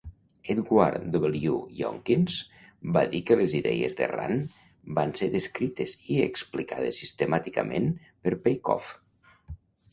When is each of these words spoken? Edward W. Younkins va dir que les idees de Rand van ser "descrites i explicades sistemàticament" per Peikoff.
Edward 0.51 1.03
W. 1.17 1.51
Younkins 1.79 2.37
va 2.95 3.03
dir 3.11 3.21
que 3.27 3.37
les 3.43 3.53
idees 3.59 3.97
de 4.01 4.09
Rand 4.13 4.57
van 5.01 5.15
ser 5.21 5.31
"descrites 5.37 5.95
i 6.17 6.21
explicades 6.31 7.01
sistemàticament" 7.05 7.91
per 8.27 8.39
Peikoff. 8.49 8.95